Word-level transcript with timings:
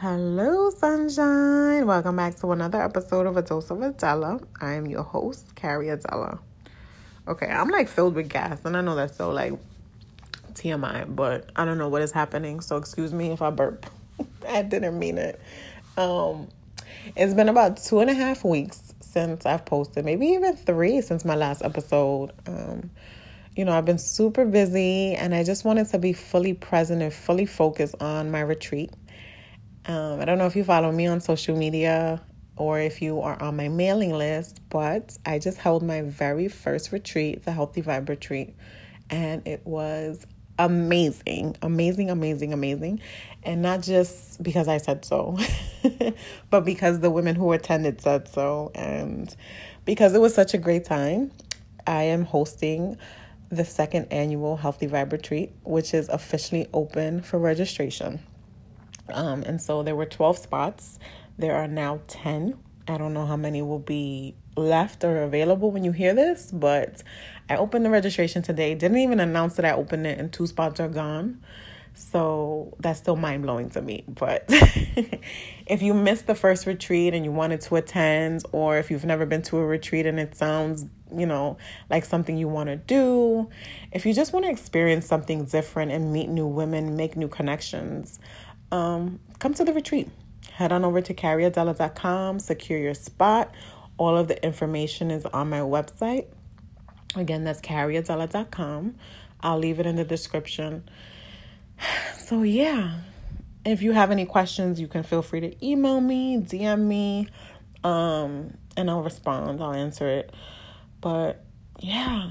Hello, 0.00 0.70
sunshine. 0.70 1.86
Welcome 1.86 2.16
back 2.16 2.34
to 2.40 2.50
another 2.50 2.82
episode 2.82 3.26
of 3.26 3.36
A 3.36 3.42
Dose 3.42 3.70
of 3.70 3.80
Adela. 3.80 4.40
I 4.60 4.72
am 4.72 4.86
your 4.86 5.04
host, 5.04 5.54
Carey 5.54 5.88
Adela. 5.88 6.40
Okay, 7.28 7.46
I'm 7.46 7.68
like 7.68 7.88
filled 7.88 8.16
with 8.16 8.28
gas, 8.28 8.64
and 8.64 8.76
I 8.76 8.80
know 8.80 8.96
that's 8.96 9.16
so 9.16 9.30
like 9.30 9.52
TMI, 10.54 11.14
but 11.14 11.48
I 11.54 11.64
don't 11.64 11.78
know 11.78 11.88
what 11.88 12.02
is 12.02 12.10
happening. 12.10 12.60
So 12.60 12.76
excuse 12.76 13.12
me 13.12 13.30
if 13.30 13.40
I 13.40 13.50
burp. 13.50 13.86
I 14.48 14.62
didn't 14.62 14.98
mean 14.98 15.16
it. 15.16 15.40
Um, 15.96 16.48
it's 17.14 17.32
been 17.32 17.48
about 17.48 17.76
two 17.76 18.00
and 18.00 18.10
a 18.10 18.14
half 18.14 18.44
weeks 18.44 18.94
since 19.00 19.46
I've 19.46 19.64
posted, 19.64 20.04
maybe 20.04 20.26
even 20.26 20.56
three 20.56 21.02
since 21.02 21.24
my 21.24 21.36
last 21.36 21.62
episode. 21.62 22.32
Um, 22.48 22.90
you 23.54 23.64
know, 23.64 23.72
I've 23.72 23.84
been 23.84 23.98
super 23.98 24.44
busy, 24.44 25.14
and 25.14 25.32
I 25.36 25.44
just 25.44 25.64
wanted 25.64 25.88
to 25.90 25.98
be 26.00 26.12
fully 26.12 26.52
present 26.52 27.00
and 27.00 27.14
fully 27.14 27.46
focused 27.46 27.94
on 28.00 28.32
my 28.32 28.40
retreat 28.40 28.90
um, 29.86 30.20
I 30.20 30.24
don't 30.24 30.38
know 30.38 30.46
if 30.46 30.56
you 30.56 30.64
follow 30.64 30.90
me 30.90 31.06
on 31.06 31.20
social 31.20 31.56
media 31.56 32.22
or 32.56 32.78
if 32.78 33.02
you 33.02 33.20
are 33.20 33.40
on 33.42 33.56
my 33.56 33.68
mailing 33.68 34.12
list, 34.12 34.60
but 34.70 35.16
I 35.26 35.38
just 35.38 35.58
held 35.58 35.82
my 35.82 36.02
very 36.02 36.48
first 36.48 36.92
retreat, 36.92 37.44
the 37.44 37.52
Healthy 37.52 37.82
Vibe 37.82 38.08
Retreat, 38.08 38.54
and 39.10 39.46
it 39.46 39.62
was 39.66 40.24
amazing, 40.58 41.56
amazing, 41.62 42.10
amazing, 42.10 42.52
amazing. 42.52 43.00
And 43.42 43.60
not 43.60 43.82
just 43.82 44.42
because 44.42 44.68
I 44.68 44.78
said 44.78 45.04
so, 45.04 45.36
but 46.50 46.64
because 46.64 47.00
the 47.00 47.10
women 47.10 47.34
who 47.34 47.52
attended 47.52 48.00
said 48.00 48.28
so. 48.28 48.70
And 48.74 49.34
because 49.84 50.14
it 50.14 50.20
was 50.20 50.34
such 50.34 50.54
a 50.54 50.58
great 50.58 50.84
time, 50.84 51.32
I 51.86 52.04
am 52.04 52.24
hosting 52.24 52.96
the 53.50 53.64
second 53.64 54.06
annual 54.10 54.56
Healthy 54.56 54.88
Vibe 54.88 55.12
Retreat, 55.12 55.52
which 55.64 55.92
is 55.92 56.08
officially 56.08 56.68
open 56.72 57.20
for 57.20 57.38
registration. 57.38 58.20
Um, 59.12 59.42
and 59.42 59.60
so 59.60 59.82
there 59.82 59.96
were 59.96 60.06
12 60.06 60.38
spots. 60.38 60.98
There 61.38 61.54
are 61.54 61.68
now 61.68 62.00
10. 62.08 62.58
I 62.86 62.98
don't 62.98 63.14
know 63.14 63.26
how 63.26 63.36
many 63.36 63.62
will 63.62 63.78
be 63.78 64.34
left 64.56 65.04
or 65.04 65.22
available 65.22 65.70
when 65.70 65.84
you 65.84 65.92
hear 65.92 66.14
this, 66.14 66.50
but 66.52 67.02
I 67.48 67.56
opened 67.56 67.84
the 67.84 67.90
registration 67.90 68.42
today. 68.42 68.74
Didn't 68.74 68.98
even 68.98 69.20
announce 69.20 69.56
that 69.56 69.64
I 69.64 69.72
opened 69.72 70.06
it, 70.06 70.18
and 70.18 70.32
two 70.32 70.46
spots 70.46 70.80
are 70.80 70.88
gone. 70.88 71.40
So 71.96 72.76
that's 72.80 72.98
still 72.98 73.16
mind 73.16 73.42
blowing 73.42 73.70
to 73.70 73.82
me. 73.82 74.04
But 74.08 74.44
if 75.66 75.80
you 75.80 75.94
missed 75.94 76.26
the 76.26 76.34
first 76.34 76.66
retreat 76.66 77.14
and 77.14 77.24
you 77.24 77.30
wanted 77.30 77.60
to 77.62 77.76
attend, 77.76 78.44
or 78.52 78.78
if 78.78 78.90
you've 78.90 79.04
never 79.04 79.26
been 79.26 79.42
to 79.42 79.58
a 79.58 79.64
retreat 79.64 80.04
and 80.04 80.18
it 80.18 80.34
sounds, 80.34 80.86
you 81.14 81.24
know, 81.24 81.56
like 81.90 82.04
something 82.04 82.36
you 82.36 82.48
want 82.48 82.68
to 82.68 82.76
do, 82.76 83.48
if 83.92 84.04
you 84.04 84.12
just 84.12 84.32
want 84.32 84.44
to 84.44 84.50
experience 84.50 85.06
something 85.06 85.44
different 85.44 85.92
and 85.92 86.12
meet 86.12 86.28
new 86.28 86.46
women, 86.46 86.96
make 86.96 87.16
new 87.16 87.28
connections, 87.28 88.18
um, 88.74 89.20
come 89.38 89.54
to 89.54 89.64
the 89.64 89.72
retreat. 89.72 90.10
Head 90.52 90.72
on 90.72 90.84
over 90.84 91.00
to 91.00 91.14
careyadela.com, 91.14 92.40
secure 92.40 92.78
your 92.78 92.94
spot. 92.94 93.54
All 93.96 94.16
of 94.16 94.26
the 94.26 94.44
information 94.44 95.12
is 95.12 95.24
on 95.26 95.48
my 95.48 95.60
website. 95.60 96.26
Again, 97.14 97.44
that's 97.44 97.60
careyadela.com. 97.60 98.96
I'll 99.40 99.58
leave 99.58 99.78
it 99.78 99.86
in 99.86 99.96
the 99.96 100.04
description. 100.04 100.88
So, 102.16 102.40
yeah, 102.42 103.00
if 103.66 103.82
you 103.82 103.92
have 103.92 104.10
any 104.10 104.24
questions, 104.24 104.80
you 104.80 104.88
can 104.88 105.02
feel 105.02 105.20
free 105.20 105.40
to 105.40 105.66
email 105.66 106.00
me, 106.00 106.38
DM 106.38 106.80
me, 106.80 107.28
um, 107.82 108.56
and 108.78 108.88
I'll 108.88 109.02
respond. 109.02 109.62
I'll 109.62 109.74
answer 109.74 110.08
it. 110.08 110.32
But, 111.02 111.44
yeah. 111.80 112.30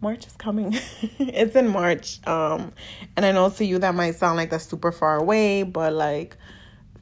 March 0.00 0.26
is 0.26 0.34
coming. 0.34 0.74
it's 1.18 1.56
in 1.56 1.68
March. 1.68 2.26
Um, 2.26 2.72
and 3.16 3.26
I 3.26 3.32
know 3.32 3.50
to 3.50 3.64
you 3.64 3.78
that 3.80 3.94
might 3.94 4.14
sound 4.14 4.36
like 4.36 4.50
that's 4.50 4.64
super 4.64 4.92
far 4.92 5.16
away, 5.16 5.64
but 5.64 5.92
like 5.92 6.36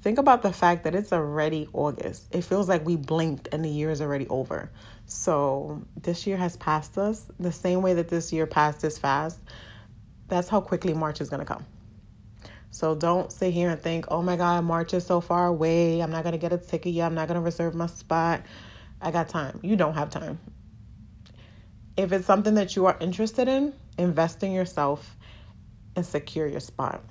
think 0.01 0.19
about 0.19 0.43
the 0.43 0.53
fact 0.53 0.85
that 0.85 0.95
it's 0.95 1.13
already 1.13 1.69
August. 1.73 2.35
It 2.35 2.43
feels 2.43 2.69
like 2.69 2.87
we 2.87 2.97
blinked 2.97 3.49
and 3.53 3.65
the 3.65 3.69
year 3.69 3.91
is 3.91 4.01
already 4.01 4.27
over. 4.29 4.71
So 5.05 5.83
this 6.01 6.27
year 6.27 6.37
has 6.39 6.57
passed 6.57 6.97
us 6.97 7.31
the 7.39 7.53
same 7.53 7.83
way 7.83 7.95
that 7.95 8.09
this 8.09 8.33
year 8.33 8.47
passed 8.47 8.83
us 8.85 8.97
fast. 8.97 9.41
That's 10.29 10.49
how 10.49 10.61
quickly 10.61 10.95
March 10.95 11.21
is 11.21 11.29
gonna 11.29 11.45
come. 11.45 11.67
So 12.71 12.95
don't 12.95 13.31
sit 13.31 13.53
here 13.53 13.71
and 13.71 13.81
think, 13.81 14.07
oh 14.09 14.23
my 14.23 14.37
God, 14.37 14.65
March 14.65 14.95
is 14.95 15.05
so 15.05 15.21
far 15.21 15.47
away. 15.47 16.01
I'm 16.01 16.11
not 16.11 16.25
gonna 16.25 16.39
get 16.39 16.53
a 16.53 16.59
ticket 16.59 16.95
yet. 16.95 17.07
I'm 17.07 17.15
not 17.15 17.29
gonna 17.29 17.43
reserve 17.43 17.75
my 17.75 17.87
spot. 17.87 18.43
I 19.03 19.11
got 19.11 19.29
time. 19.29 19.61
You 19.63 19.77
don't 19.77 19.95
have 19.95 20.09
time 20.09 20.39
if 21.97 22.13
it's 22.13 22.27
something 22.27 22.55
that 22.55 22.77
you 22.77 22.87
are 22.87 22.97
interested 23.01 23.49
in, 23.49 23.73
invest 23.99 24.43
in 24.43 24.53
yourself 24.53 25.17
and 25.95 26.05
secure 26.05 26.47
your 26.47 26.61
spot. 26.61 27.03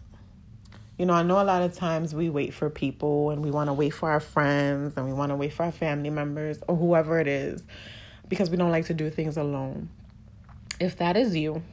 You 0.97 1.06
know, 1.06 1.13
I 1.13 1.23
know 1.23 1.41
a 1.41 1.44
lot 1.44 1.62
of 1.62 1.75
times 1.75 2.16
we 2.16 2.29
wait 2.29 2.53
for 2.53 2.69
people 2.69 3.31
and 3.31 3.44
we 3.44 3.51
want 3.51 3.68
to 3.68 3.73
wait 3.73 3.90
for 3.90 4.09
our 4.09 4.19
friends 4.19 4.96
and 4.96 5.06
we 5.06 5.12
want 5.12 5.31
to 5.31 5.35
wait 5.35 5.51
for 5.51 5.63
our 5.63 5.72
family 5.72 6.09
members 6.09 6.59
or 6.68 6.75
whoever 6.75 7.19
it 7.19 7.28
is 7.28 7.63
because 8.29 8.50
we 8.50 8.57
don't 8.57 8.72
like 8.72 8.85
to 8.85 8.94
do 8.94 9.09
things 9.09 9.35
alone. 9.35 9.90
If 10.79 10.97
that 10.97 11.17
is 11.17 11.35
you, 11.35 11.63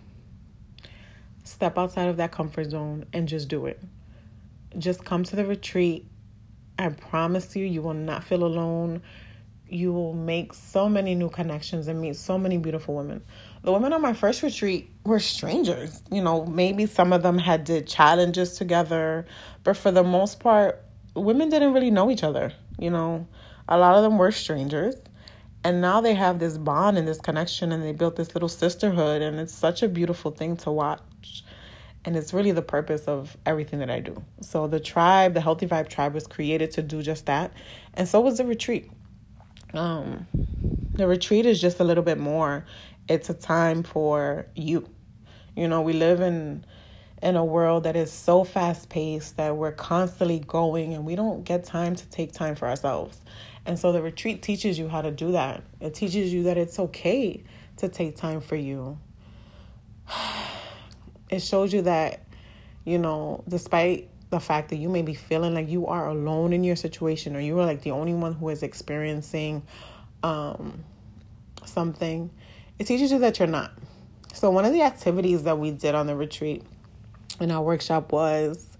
step 1.44 1.78
outside 1.78 2.08
of 2.08 2.16
that 2.16 2.32
comfort 2.32 2.70
zone 2.70 3.04
and 3.12 3.28
just 3.28 3.48
do 3.48 3.66
it. 3.66 3.80
Just 4.78 5.04
come 5.04 5.22
to 5.24 5.36
the 5.36 5.44
retreat. 5.44 6.06
I 6.78 6.88
promise 6.88 7.54
you, 7.54 7.66
you 7.66 7.82
will 7.82 7.94
not 7.94 8.24
feel 8.24 8.42
alone 8.42 9.02
you 9.72 9.92
will 9.92 10.12
make 10.12 10.52
so 10.52 10.88
many 10.88 11.14
new 11.14 11.30
connections 11.30 11.88
and 11.88 12.00
meet 12.00 12.16
so 12.16 12.36
many 12.36 12.58
beautiful 12.58 12.94
women. 12.94 13.22
The 13.62 13.72
women 13.72 13.92
on 13.92 14.02
my 14.02 14.12
first 14.12 14.42
retreat 14.42 14.90
were 15.04 15.20
strangers. 15.20 16.02
You 16.10 16.22
know, 16.22 16.44
maybe 16.46 16.86
some 16.86 17.12
of 17.12 17.22
them 17.22 17.38
had 17.38 17.64
did 17.64 17.86
challenges 17.86 18.56
together, 18.56 19.24
but 19.64 19.76
for 19.76 19.90
the 19.90 20.02
most 20.02 20.40
part, 20.40 20.84
women 21.14 21.48
didn't 21.48 21.72
really 21.72 21.90
know 21.90 22.10
each 22.10 22.22
other. 22.22 22.52
You 22.78 22.90
know, 22.90 23.26
a 23.68 23.78
lot 23.78 23.94
of 23.96 24.02
them 24.02 24.18
were 24.18 24.30
strangers. 24.30 24.96
And 25.64 25.80
now 25.80 26.00
they 26.00 26.14
have 26.14 26.38
this 26.38 26.58
bond 26.58 26.98
and 26.98 27.06
this 27.06 27.20
connection 27.20 27.70
and 27.70 27.82
they 27.82 27.92
built 27.92 28.16
this 28.16 28.34
little 28.34 28.48
sisterhood 28.48 29.22
and 29.22 29.38
it's 29.38 29.54
such 29.54 29.82
a 29.82 29.88
beautiful 29.88 30.32
thing 30.32 30.56
to 30.58 30.72
watch. 30.72 31.44
And 32.04 32.16
it's 32.16 32.34
really 32.34 32.50
the 32.50 32.62
purpose 32.62 33.04
of 33.04 33.36
everything 33.46 33.78
that 33.78 33.88
I 33.88 34.00
do. 34.00 34.20
So 34.40 34.66
the 34.66 34.80
tribe, 34.80 35.34
the 35.34 35.40
Healthy 35.40 35.68
Vibe 35.68 35.88
tribe 35.88 36.14
was 36.14 36.26
created 36.26 36.72
to 36.72 36.82
do 36.82 37.00
just 37.00 37.26
that. 37.26 37.52
And 37.94 38.08
so 38.08 38.20
was 38.20 38.38
the 38.38 38.44
retreat 38.44 38.90
um, 39.74 40.26
the 40.94 41.06
retreat 41.06 41.46
is 41.46 41.60
just 41.60 41.80
a 41.80 41.84
little 41.84 42.02
bit 42.02 42.18
more. 42.18 42.64
It's 43.08 43.30
a 43.30 43.34
time 43.34 43.82
for 43.82 44.46
you. 44.54 44.88
You 45.56 45.68
know, 45.68 45.80
we 45.82 45.92
live 45.92 46.20
in 46.20 46.64
in 47.22 47.36
a 47.36 47.44
world 47.44 47.84
that 47.84 47.94
is 47.94 48.10
so 48.10 48.42
fast 48.42 48.88
paced 48.88 49.36
that 49.36 49.56
we're 49.56 49.70
constantly 49.70 50.40
going 50.40 50.92
and 50.92 51.04
we 51.04 51.14
don't 51.14 51.44
get 51.44 51.62
time 51.62 51.94
to 51.94 52.04
take 52.06 52.32
time 52.32 52.56
for 52.56 52.66
ourselves. 52.66 53.20
And 53.64 53.78
so 53.78 53.92
the 53.92 54.02
retreat 54.02 54.42
teaches 54.42 54.76
you 54.76 54.88
how 54.88 55.02
to 55.02 55.12
do 55.12 55.32
that. 55.32 55.62
It 55.80 55.94
teaches 55.94 56.32
you 56.32 56.42
that 56.44 56.58
it's 56.58 56.80
okay 56.80 57.44
to 57.76 57.88
take 57.88 58.16
time 58.16 58.40
for 58.40 58.56
you. 58.56 58.98
It 61.30 61.40
shows 61.40 61.72
you 61.72 61.80
that, 61.82 62.26
you 62.84 62.98
know, 62.98 63.42
despite 63.48 64.10
the 64.32 64.40
fact 64.40 64.70
that 64.70 64.76
you 64.76 64.88
may 64.88 65.02
be 65.02 65.12
feeling 65.12 65.52
like 65.52 65.68
you 65.68 65.86
are 65.86 66.08
alone 66.08 66.54
in 66.54 66.64
your 66.64 66.74
situation 66.74 67.36
or 67.36 67.40
you 67.40 67.56
are 67.60 67.66
like 67.66 67.82
the 67.82 67.90
only 67.90 68.14
one 68.14 68.32
who 68.32 68.48
is 68.48 68.62
experiencing 68.62 69.62
um, 70.22 70.82
something, 71.66 72.30
it 72.78 72.84
teaches 72.84 73.12
you 73.12 73.18
that 73.18 73.38
you're 73.38 73.46
not. 73.46 73.72
So, 74.32 74.50
one 74.50 74.64
of 74.64 74.72
the 74.72 74.80
activities 74.80 75.42
that 75.42 75.58
we 75.58 75.70
did 75.70 75.94
on 75.94 76.06
the 76.06 76.16
retreat 76.16 76.62
in 77.40 77.50
our 77.50 77.62
workshop 77.62 78.10
was 78.10 78.78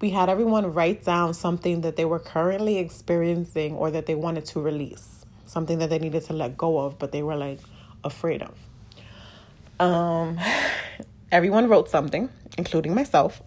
we 0.00 0.08
had 0.08 0.30
everyone 0.30 0.72
write 0.72 1.04
down 1.04 1.34
something 1.34 1.82
that 1.82 1.96
they 1.96 2.06
were 2.06 2.18
currently 2.18 2.78
experiencing 2.78 3.74
or 3.74 3.90
that 3.90 4.06
they 4.06 4.14
wanted 4.14 4.46
to 4.46 4.60
release, 4.60 5.26
something 5.44 5.78
that 5.80 5.90
they 5.90 5.98
needed 5.98 6.24
to 6.24 6.32
let 6.32 6.56
go 6.56 6.78
of, 6.78 6.98
but 6.98 7.12
they 7.12 7.22
were 7.22 7.36
like 7.36 7.60
afraid 8.02 8.42
of. 8.42 8.56
Um, 9.78 10.40
everyone 11.30 11.68
wrote 11.68 11.90
something, 11.90 12.30
including 12.56 12.94
myself 12.94 13.42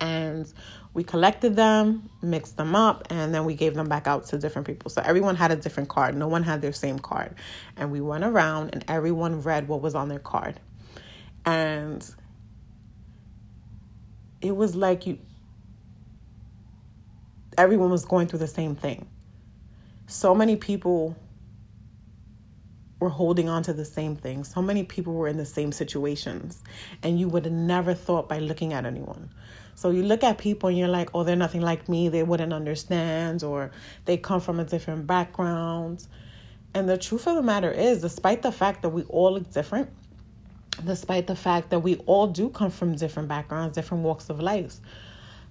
and 0.00 0.52
we 0.94 1.04
collected 1.04 1.56
them, 1.56 2.08
mixed 2.22 2.56
them 2.56 2.74
up, 2.74 3.06
and 3.10 3.34
then 3.34 3.44
we 3.44 3.54
gave 3.54 3.74
them 3.74 3.88
back 3.88 4.06
out 4.06 4.26
to 4.28 4.38
different 4.38 4.66
people. 4.66 4.90
So 4.90 5.02
everyone 5.04 5.36
had 5.36 5.50
a 5.50 5.56
different 5.56 5.88
card. 5.88 6.16
No 6.16 6.28
one 6.28 6.42
had 6.42 6.62
their 6.62 6.72
same 6.72 6.98
card. 6.98 7.34
And 7.76 7.92
we 7.92 8.00
went 8.00 8.24
around 8.24 8.70
and 8.72 8.84
everyone 8.88 9.42
read 9.42 9.68
what 9.68 9.82
was 9.82 9.94
on 9.94 10.08
their 10.08 10.18
card. 10.18 10.58
And 11.44 12.08
it 14.40 14.56
was 14.56 14.74
like 14.74 15.06
you 15.06 15.18
everyone 17.58 17.90
was 17.90 18.04
going 18.04 18.26
through 18.26 18.38
the 18.38 18.46
same 18.46 18.74
thing. 18.74 19.06
So 20.06 20.34
many 20.34 20.56
people 20.56 21.16
were 23.00 23.08
holding 23.08 23.48
on 23.48 23.62
to 23.64 23.72
the 23.72 23.84
same 23.84 24.16
thing. 24.16 24.44
So 24.44 24.62
many 24.62 24.84
people 24.84 25.12
were 25.12 25.28
in 25.28 25.36
the 25.36 25.44
same 25.44 25.72
situations. 25.72 26.62
And 27.02 27.18
you 27.18 27.28
would 27.28 27.44
have 27.44 27.52
never 27.52 27.94
thought 27.94 28.28
by 28.28 28.38
looking 28.38 28.72
at 28.72 28.86
anyone. 28.86 29.30
So 29.76 29.90
you 29.90 30.02
look 30.02 30.24
at 30.24 30.38
people 30.38 30.70
and 30.70 30.78
you're 30.78 30.88
like, 30.88 31.10
oh, 31.14 31.22
they're 31.22 31.36
nothing 31.36 31.60
like 31.60 31.86
me. 31.86 32.08
They 32.08 32.22
wouldn't 32.22 32.52
understand, 32.52 33.44
or 33.44 33.70
they 34.06 34.16
come 34.16 34.40
from 34.40 34.58
a 34.58 34.64
different 34.64 35.06
background. 35.06 36.06
And 36.74 36.88
the 36.88 36.96
truth 36.96 37.26
of 37.26 37.36
the 37.36 37.42
matter 37.42 37.70
is, 37.70 38.00
despite 38.00 38.40
the 38.40 38.50
fact 38.50 38.82
that 38.82 38.88
we 38.88 39.02
all 39.04 39.34
look 39.34 39.52
different, 39.52 39.90
despite 40.84 41.26
the 41.26 41.36
fact 41.36 41.70
that 41.70 41.80
we 41.80 41.96
all 42.06 42.26
do 42.26 42.48
come 42.48 42.70
from 42.70 42.96
different 42.96 43.28
backgrounds, 43.28 43.74
different 43.74 44.02
walks 44.02 44.30
of 44.30 44.40
life, 44.40 44.80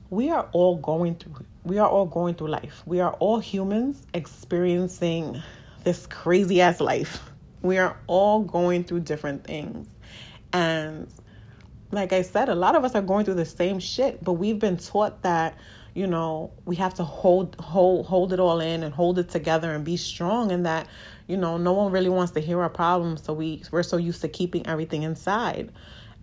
we 0.09 0.31
are 0.31 0.49
all 0.53 0.75
going 0.77 1.15
through 1.15 1.45
we 1.63 1.77
are 1.79 1.89
all 1.89 2.05
going 2.05 2.35
through 2.35 2.49
life. 2.49 2.83
We 2.85 2.99
are 2.99 3.13
all 3.13 3.39
humans 3.39 4.05
experiencing 4.13 5.41
this 5.83 6.05
crazy 6.07 6.61
ass 6.61 6.79
life. 6.79 7.31
We 7.61 7.77
are 7.79 7.97
all 8.07 8.41
going 8.41 8.83
through 8.83 9.01
different 9.01 9.43
things. 9.43 9.87
And 10.53 11.07
like 11.91 12.13
I 12.13 12.21
said, 12.21 12.49
a 12.49 12.55
lot 12.55 12.75
of 12.75 12.83
us 12.83 12.95
are 12.95 13.01
going 13.01 13.25
through 13.25 13.35
the 13.35 13.45
same 13.45 13.79
shit, 13.79 14.23
but 14.23 14.33
we've 14.33 14.59
been 14.59 14.77
taught 14.77 15.21
that, 15.21 15.57
you 15.93 16.07
know, 16.07 16.51
we 16.65 16.75
have 16.75 16.93
to 16.95 17.03
hold 17.03 17.55
hold 17.59 18.05
hold 18.05 18.33
it 18.33 18.39
all 18.39 18.59
in 18.59 18.83
and 18.83 18.93
hold 18.93 19.19
it 19.19 19.29
together 19.29 19.73
and 19.73 19.85
be 19.85 19.97
strong 19.97 20.51
and 20.51 20.65
that, 20.65 20.87
you 21.27 21.37
know, 21.37 21.57
no 21.57 21.73
one 21.73 21.91
really 21.91 22.09
wants 22.09 22.33
to 22.33 22.39
hear 22.39 22.61
our 22.61 22.69
problems, 22.69 23.23
so 23.23 23.33
we 23.33 23.63
we're 23.71 23.83
so 23.83 23.97
used 23.97 24.21
to 24.21 24.27
keeping 24.27 24.65
everything 24.67 25.03
inside. 25.03 25.71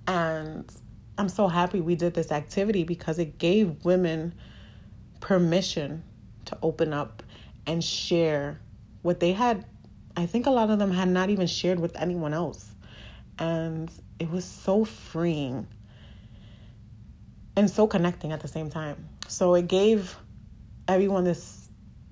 And 0.06 0.70
I'm 1.18 1.28
so 1.28 1.48
happy 1.48 1.80
we 1.80 1.94
did 1.94 2.14
this 2.14 2.32
activity 2.32 2.84
because 2.84 3.18
it 3.18 3.38
gave 3.38 3.84
women 3.84 4.34
permission 5.20 6.02
to 6.46 6.58
open 6.62 6.92
up 6.92 7.22
and 7.66 7.82
share 7.82 8.60
what 9.02 9.20
they 9.20 9.32
had. 9.32 9.64
I 10.16 10.26
think 10.26 10.46
a 10.46 10.50
lot 10.50 10.70
of 10.70 10.78
them 10.78 10.90
had 10.90 11.08
not 11.08 11.30
even 11.30 11.46
shared 11.46 11.80
with 11.80 11.96
anyone 11.96 12.34
else. 12.34 12.74
And 13.38 13.90
it 14.22 14.30
was 14.30 14.44
so 14.44 14.84
freeing 14.84 15.66
and 17.56 17.68
so 17.68 17.88
connecting 17.88 18.30
at 18.30 18.38
the 18.38 18.46
same 18.46 18.70
time. 18.70 19.08
So 19.26 19.54
it 19.54 19.66
gave 19.66 20.16
everyone 20.86 21.24
this 21.24 21.68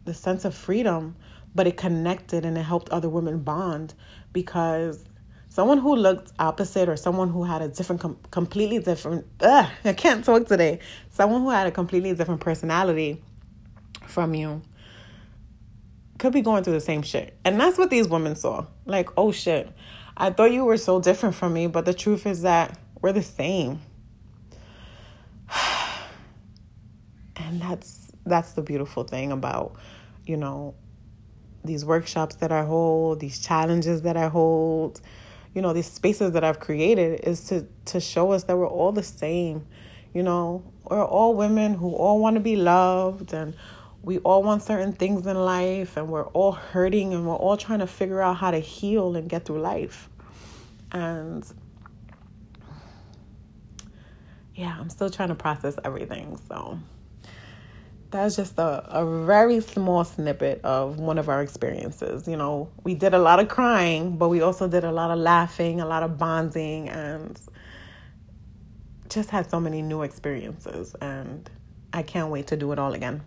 this 0.07 0.19
sense 0.19 0.45
of 0.45 0.53
freedom, 0.53 1.15
but 1.55 1.69
it 1.69 1.77
connected 1.77 2.45
and 2.45 2.59
it 2.59 2.63
helped 2.63 2.89
other 2.89 3.09
women 3.09 3.39
bond 3.39 3.95
because 4.33 5.05
someone 5.51 5.79
who 5.79 5.95
looked 5.95 6.33
opposite 6.41 6.89
or 6.89 6.97
someone 6.97 7.29
who 7.29 7.45
had 7.45 7.63
a 7.63 7.69
different 7.69 8.01
com- 8.01 8.19
completely 8.33 8.79
different 8.81 9.25
ugh, 9.41 9.71
i 9.85 9.93
can't 9.93 10.25
talk 10.25 10.49
today. 10.49 10.81
Someone 11.11 11.43
who 11.43 11.51
had 11.51 11.69
a 11.69 11.71
completely 11.71 12.13
different 12.13 12.41
personality 12.41 13.23
from 14.09 14.35
you 14.35 14.63
could 16.19 16.33
be 16.33 16.41
going 16.41 16.65
through 16.65 16.73
the 16.73 16.81
same 16.81 17.03
shit. 17.03 17.39
And 17.45 17.61
that's 17.61 17.79
what 17.79 17.89
these 17.89 18.09
women 18.09 18.35
saw. 18.35 18.67
Like 18.85 19.11
oh 19.17 19.31
shit 19.31 19.73
i 20.21 20.31
thought 20.31 20.53
you 20.53 20.65
were 20.65 20.77
so 20.77 21.01
different 21.01 21.35
from 21.35 21.53
me 21.53 21.67
but 21.67 21.85
the 21.85 21.95
truth 21.95 22.27
is 22.27 22.43
that 22.43 22.79
we're 23.01 23.13
the 23.13 23.23
same 23.23 23.81
and 27.37 27.61
that's 27.61 28.13
that's 28.25 28.53
the 28.53 28.63
beautiful 28.63 29.03
thing 29.03 29.33
about 29.33 29.75
you 30.25 30.37
know 30.37 30.75
these 31.65 31.85
workshops 31.85 32.37
that 32.37 32.53
i 32.53 32.65
hold 32.65 33.19
these 33.19 33.41
challenges 33.41 34.03
that 34.03 34.17
i 34.17 34.29
hold 34.29 35.01
you 35.55 35.63
know, 35.63 35.73
these 35.73 35.91
spaces 35.91 36.33
that 36.33 36.45
I've 36.45 36.61
created 36.61 37.21
is 37.25 37.45
to 37.47 37.67
to 37.87 38.01
show 38.01 38.33
us 38.33 38.45
that 38.45 38.57
we're 38.57 38.69
all 38.69 38.93
the 38.93 39.03
same. 39.03 39.67
You 40.15 40.23
know, 40.23 40.63
we're 40.85 41.05
all 41.05 41.35
women 41.35 41.75
who 41.75 41.93
all 41.95 42.19
want 42.21 42.35
to 42.35 42.41
be 42.41 42.57
loved 42.57 43.33
and 43.33 43.55
we 44.03 44.19
all 44.19 44.43
want 44.43 44.63
certain 44.63 44.93
things 44.93 45.27
in 45.27 45.37
life 45.37 45.97
and 45.97 46.09
we're 46.09 46.27
all 46.29 46.53
hurting 46.53 47.13
and 47.13 47.27
we're 47.27 47.35
all 47.37 47.57
trying 47.57 47.81
to 47.81 47.87
figure 47.87 48.21
out 48.21 48.37
how 48.37 48.51
to 48.51 48.59
heal 48.59 49.15
and 49.17 49.29
get 49.29 49.45
through 49.45 49.61
life. 49.61 50.09
And 50.93 51.45
yeah, 54.55 54.77
I'm 54.79 54.89
still 54.89 55.11
trying 55.11 55.29
to 55.29 55.35
process 55.35 55.77
everything. 55.85 56.39
So 56.49 56.79
that's 58.11 58.37
just 58.37 58.59
a, 58.59 58.85
a 58.89 59.25
very 59.25 59.61
small 59.61 60.05
snippet 60.05 60.63
of 60.65 60.99
one 60.99 61.19
of 61.19 61.29
our 61.29 61.43
experiences. 61.43 62.27
You 62.27 62.37
know, 62.37 62.71
we 62.85 62.95
did 62.95 63.15
a 63.15 63.19
lot 63.19 63.39
of 63.39 63.49
crying, 63.49 64.17
but 64.17 64.29
we 64.29 64.41
also 64.41 64.67
did 64.67 64.85
a 64.85 64.93
lot 64.93 65.11
of 65.11 65.19
laughing, 65.19 65.81
a 65.81 65.87
lot 65.87 66.03
of 66.03 66.17
bonding, 66.17 66.89
and 66.89 67.39
just 69.09 69.31
had 69.31 69.49
so 69.51 69.61
many 69.61 69.83
new 69.83 70.03
experiences. 70.03 70.95
And 71.01 71.49
I 71.93 72.03
can't 72.03 72.31
wait 72.31 72.49
to 72.49 72.57
do 72.57 72.73
it 72.73 72.79
all 72.79 72.95
again. 72.95 73.23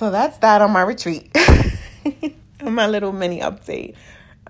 So 0.00 0.10
that's 0.10 0.38
that 0.38 0.62
on 0.62 0.70
my 0.70 0.80
retreat. 0.80 1.30
my 2.64 2.86
little 2.86 3.12
mini 3.12 3.40
update 3.40 3.96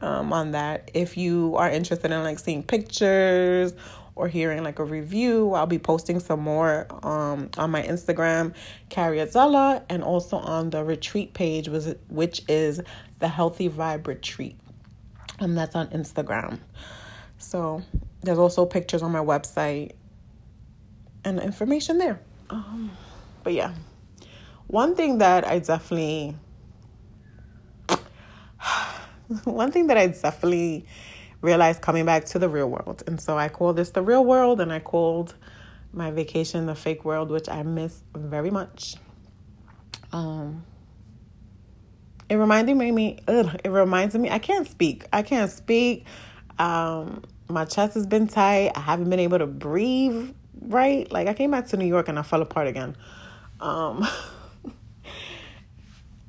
um, 0.00 0.32
on 0.32 0.52
that. 0.52 0.92
If 0.94 1.16
you 1.16 1.56
are 1.56 1.68
interested 1.68 2.12
in 2.12 2.22
like 2.22 2.38
seeing 2.38 2.62
pictures 2.62 3.74
or 4.14 4.28
hearing 4.28 4.62
like 4.62 4.78
a 4.78 4.84
review, 4.84 5.52
I'll 5.54 5.66
be 5.66 5.80
posting 5.80 6.20
some 6.20 6.38
more 6.38 6.86
um, 7.04 7.50
on 7.58 7.72
my 7.72 7.82
Instagram, 7.82 8.54
Carey 8.90 9.18
Adela, 9.18 9.82
and 9.88 10.04
also 10.04 10.36
on 10.36 10.70
the 10.70 10.84
retreat 10.84 11.34
page, 11.34 11.68
which 12.06 12.42
is 12.46 12.80
the 13.18 13.26
Healthy 13.26 13.70
Vibe 13.70 14.06
Retreat. 14.06 14.56
And 15.40 15.58
that's 15.58 15.74
on 15.74 15.88
Instagram. 15.88 16.60
So 17.38 17.82
there's 18.22 18.38
also 18.38 18.66
pictures 18.66 19.02
on 19.02 19.10
my 19.10 19.18
website 19.18 19.94
and 21.24 21.40
information 21.40 21.98
there. 21.98 22.20
Um, 22.50 22.92
but 23.42 23.52
yeah, 23.52 23.74
one 24.70 24.94
thing 24.94 25.18
that 25.18 25.46
I 25.46 25.58
definitely, 25.58 26.36
one 29.44 29.72
thing 29.72 29.88
that 29.88 29.98
I 29.98 30.06
definitely 30.06 30.86
realized 31.40 31.82
coming 31.82 32.04
back 32.06 32.24
to 32.26 32.38
the 32.38 32.48
real 32.48 32.68
world. 32.68 33.02
And 33.06 33.20
so 33.20 33.36
I 33.36 33.48
call 33.48 33.72
this 33.72 33.90
the 33.90 34.02
real 34.02 34.24
world, 34.24 34.60
and 34.60 34.72
I 34.72 34.78
called 34.78 35.34
my 35.92 36.12
vacation 36.12 36.66
the 36.66 36.76
fake 36.76 37.04
world, 37.04 37.30
which 37.30 37.48
I 37.48 37.64
miss 37.64 38.02
very 38.14 38.50
much. 38.50 38.94
Um, 40.12 40.64
it 42.28 42.36
reminded 42.36 42.76
me, 42.76 43.18
ugh, 43.26 43.60
it 43.64 43.70
reminds 43.70 44.14
me, 44.14 44.30
I 44.30 44.38
can't 44.38 44.68
speak. 44.68 45.04
I 45.12 45.22
can't 45.22 45.50
speak. 45.50 46.06
Um, 46.60 47.24
my 47.48 47.64
chest 47.64 47.94
has 47.94 48.06
been 48.06 48.28
tight. 48.28 48.70
I 48.76 48.80
haven't 48.80 49.10
been 49.10 49.18
able 49.18 49.38
to 49.38 49.46
breathe 49.46 50.32
right. 50.60 51.10
Like 51.10 51.26
I 51.26 51.34
came 51.34 51.50
back 51.50 51.66
to 51.68 51.76
New 51.76 51.86
York 51.86 52.06
and 52.08 52.20
I 52.20 52.22
fell 52.22 52.40
apart 52.40 52.68
again. 52.68 52.96
Um, 53.58 54.06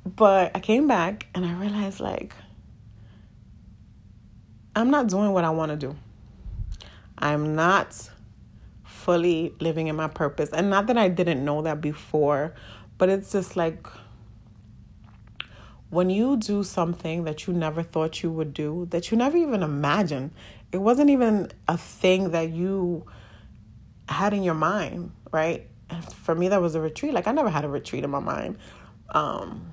but 0.04 0.50
I 0.54 0.60
came 0.60 0.86
back 0.86 1.26
and 1.34 1.44
I 1.44 1.52
realized 1.54 2.00
like 2.00 2.34
I'm 4.74 4.90
not 4.90 5.08
doing 5.08 5.32
what 5.32 5.44
I 5.44 5.50
want 5.50 5.70
to 5.70 5.76
do. 5.76 5.96
I'm 7.18 7.54
not 7.54 8.10
fully 8.84 9.54
living 9.60 9.88
in 9.88 9.96
my 9.96 10.08
purpose. 10.08 10.50
And 10.50 10.70
not 10.70 10.86
that 10.86 10.96
I 10.96 11.08
didn't 11.08 11.44
know 11.44 11.62
that 11.62 11.80
before, 11.80 12.54
but 12.98 13.08
it's 13.08 13.32
just 13.32 13.56
like 13.56 13.86
when 15.90 16.08
you 16.08 16.36
do 16.38 16.64
something 16.64 17.24
that 17.24 17.46
you 17.46 17.52
never 17.52 17.82
thought 17.82 18.22
you 18.22 18.30
would 18.30 18.54
do, 18.54 18.86
that 18.90 19.10
you 19.10 19.16
never 19.16 19.36
even 19.36 19.62
imagined, 19.62 20.30
it 20.72 20.78
wasn't 20.78 21.10
even 21.10 21.50
a 21.68 21.76
thing 21.76 22.30
that 22.30 22.50
you 22.50 23.04
had 24.08 24.32
in 24.32 24.42
your 24.42 24.54
mind, 24.54 25.12
right? 25.32 25.68
For 26.14 26.34
me, 26.34 26.48
that 26.48 26.62
was 26.62 26.74
a 26.74 26.80
retreat. 26.80 27.12
Like 27.12 27.26
I 27.26 27.32
never 27.32 27.50
had 27.50 27.64
a 27.64 27.68
retreat 27.68 28.04
in 28.04 28.10
my 28.10 28.20
mind. 28.20 28.56
Um, 29.10 29.71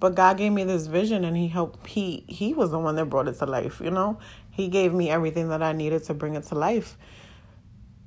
but 0.00 0.14
God 0.14 0.38
gave 0.38 0.50
me 0.50 0.64
this 0.64 0.86
vision 0.86 1.24
and 1.24 1.36
he 1.36 1.48
helped 1.48 1.86
he 1.86 2.24
he 2.26 2.54
was 2.54 2.70
the 2.70 2.78
one 2.78 2.96
that 2.96 3.04
brought 3.04 3.28
it 3.28 3.38
to 3.38 3.46
life, 3.46 3.80
you 3.84 3.90
know? 3.90 4.18
He 4.50 4.68
gave 4.68 4.92
me 4.92 5.10
everything 5.10 5.50
that 5.50 5.62
I 5.62 5.72
needed 5.72 6.04
to 6.04 6.14
bring 6.14 6.34
it 6.34 6.44
to 6.44 6.54
life 6.54 6.96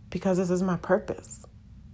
because 0.09 0.38
this 0.38 0.50
is 0.50 0.62
my 0.62 0.77
purpose. 0.77 1.45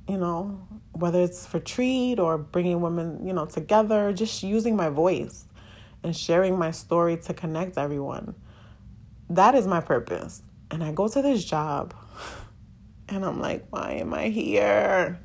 You 0.08 0.18
know, 0.18 0.68
whether 0.94 1.22
it's 1.22 1.46
for 1.46 1.60
treat 1.60 2.18
or 2.18 2.38
bringing 2.38 2.82
women, 2.82 3.26
you 3.28 3.34
know, 3.34 3.46
together, 3.46 4.12
just 4.12 4.42
using 4.42 4.76
my 4.76 4.90
voice 4.90 5.46
and 6.02 6.16
sharing 6.16 6.58
my 6.58 6.72
story 6.72 7.18
to 7.18 7.34
connect 7.34 7.78
everyone. 7.78 8.34
That 9.30 9.54
is 9.54 9.68
my 9.68 9.82
purpose. 9.82 10.42
And 10.72 10.84
I 10.84 10.94
go 10.94 11.08
to 11.08 11.22
this 11.22 11.44
job 11.44 11.94
and 13.10 13.24
I'm 13.26 13.40
like, 13.40 13.68
why 13.70 13.94
am 13.94 14.14
I 14.14 14.30
here? 14.30 15.20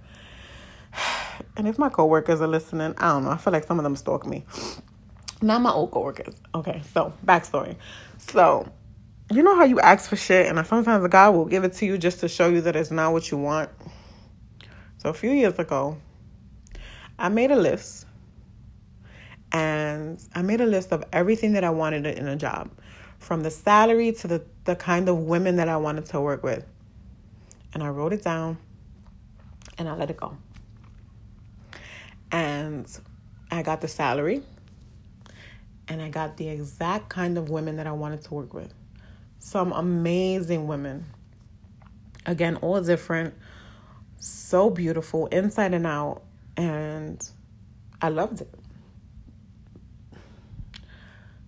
And 1.56 1.68
if 1.68 1.78
my 1.78 1.88
coworkers 1.88 2.40
are 2.40 2.49
listening, 2.49 2.94
I 2.99 3.12
don't 3.12 3.25
know. 3.25 3.30
I 3.30 3.37
feel 3.37 3.52
like 3.52 3.64
some 3.64 3.78
of 3.78 3.84
them 3.84 3.96
stalk 3.96 4.26
me. 4.26 4.44
Not 5.40 5.62
my 5.62 5.70
old 5.70 5.90
coworkers. 5.90 6.34
Okay, 6.54 6.82
so 6.92 7.12
backstory. 7.25 7.76
So, 8.18 8.68
you 9.30 9.42
know 9.42 9.54
how 9.56 9.64
you 9.64 9.78
ask 9.80 10.08
for 10.08 10.16
shit, 10.16 10.46
and 10.46 10.66
sometimes 10.66 11.04
a 11.04 11.08
guy 11.08 11.28
will 11.28 11.44
give 11.44 11.64
it 11.64 11.75
to 11.75 11.87
you 11.87 11.96
just 11.99 12.20
to 12.20 12.28
show 12.28 12.49
you 12.49 12.61
that 12.62 12.75
it's 12.76 12.90
not 12.90 13.12
what 13.12 13.30
you 13.30 13.38
want. 13.38 13.70
So 14.99 15.11
a 15.11 15.14
few 15.14 15.30
years 15.30 15.58
ago, 15.58 15.99
I 17.18 17.28
made 17.28 17.50
a 17.50 17.56
list, 17.56 18.06
and 19.52 20.18
I 20.34 20.42
made 20.42 20.61
a 20.61 20.66
list 20.66 20.92
of 20.92 21.04
everything 21.12 21.52
that 21.52 21.62
I 21.62 21.70
wanted 21.70 22.06
in 22.06 22.26
a 22.26 22.37
job, 22.37 22.70
from 23.18 23.42
the 23.42 23.50
salary 23.50 24.12
to 24.12 24.28
the 24.28 24.44
the 24.64 24.75
kind 24.76 25.08
of 25.08 25.18
women 25.18 25.56
that 25.56 25.68
I 25.68 25.76
wanted 25.76 26.06
to 26.06 26.20
work 26.20 26.42
with, 26.42 26.64
and 27.75 27.82
I 27.82 27.88
wrote 27.88 28.12
it 28.12 28.25
down, 28.25 28.58
and 29.78 29.88
I 29.88 29.94
let 29.94 30.11
it 30.11 30.16
go 30.16 30.37
and 32.34 32.84
I 33.48 33.62
got 33.62 33.80
the 33.80 33.86
salary 33.86 34.42
and 35.86 36.02
I 36.02 36.08
got 36.08 36.36
the 36.36 36.48
exact 36.48 37.08
kind 37.08 37.38
of 37.38 37.48
women 37.48 37.76
that 37.76 37.86
I 37.86 37.92
wanted 37.92 38.22
to 38.22 38.34
work 38.34 38.52
with. 38.52 38.74
Some 39.38 39.72
amazing 39.72 40.66
women. 40.66 41.04
Again, 42.26 42.56
all 42.56 42.80
different, 42.80 43.34
so 44.16 44.68
beautiful 44.68 45.26
inside 45.26 45.74
and 45.74 45.86
out, 45.86 46.22
and 46.56 47.22
I 48.02 48.08
loved 48.08 48.40
it. 48.40 48.52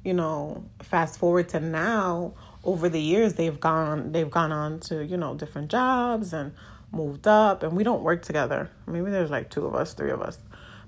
You 0.05 0.15
know, 0.15 0.67
fast 0.83 1.19
forward 1.19 1.49
to 1.49 1.59
now, 1.59 2.35
over 2.63 2.89
the 2.89 3.01
years 3.01 3.35
they've 3.35 3.59
gone 3.59 4.13
they've 4.13 4.31
gone 4.31 4.53
on 4.53 4.79
to, 4.81 5.05
you 5.05 5.17
know, 5.17 5.35
different 5.35 5.69
jobs 5.69 6.33
and 6.33 6.53
moved 6.93 7.27
up 7.27 7.63
and 7.63 7.73
we 7.77 7.83
don't 7.83 8.03
work 8.03 8.23
together. 8.23 8.71
Maybe 8.87 9.11
there's 9.11 9.31
like 9.31 9.51
two 9.51 9.67
of 9.67 9.75
us, 9.75 9.95
three 9.95 10.11
of 10.11 10.21
us, 10.21 10.39